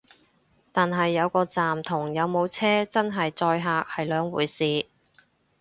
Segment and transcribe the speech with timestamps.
[0.71, 4.87] 但係有個站同有冇車真係載客係兩回事